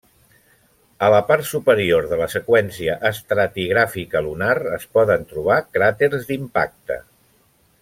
A 1.07 1.09
la 1.15 1.19
part 1.27 1.45
superior 1.49 2.07
de 2.13 2.17
la 2.21 2.27
seqüència 2.35 2.95
estratigràfica 3.11 4.25
lunar 4.29 4.57
es 4.81 4.89
poden 4.99 5.29
trobar 5.35 5.59
cràters 5.77 6.27
d'impacte. 6.33 7.01